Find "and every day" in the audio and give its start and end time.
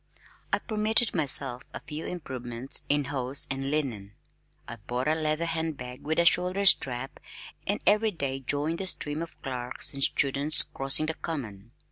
7.67-8.39